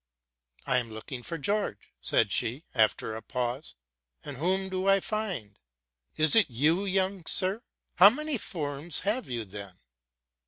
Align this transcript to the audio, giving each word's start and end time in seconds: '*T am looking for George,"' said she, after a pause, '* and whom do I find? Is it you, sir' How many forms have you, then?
'*T 0.65 0.71
am 0.71 0.89
looking 0.89 1.21
for 1.21 1.37
George,"' 1.37 1.91
said 2.01 2.31
she, 2.31 2.63
after 2.73 3.13
a 3.15 3.21
pause, 3.21 3.75
'* 3.99 4.23
and 4.25 4.37
whom 4.37 4.67
do 4.67 4.87
I 4.87 4.99
find? 4.99 5.59
Is 6.17 6.35
it 6.35 6.49
you, 6.49 7.21
sir' 7.27 7.61
How 7.97 8.09
many 8.09 8.39
forms 8.39 9.01
have 9.01 9.29
you, 9.29 9.45
then? 9.45 9.75